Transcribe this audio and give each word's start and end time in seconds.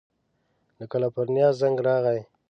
له 0.77 0.85
کلیفورنیا 0.91 1.47
زنګ 1.59 1.77
راغی. 1.85 2.19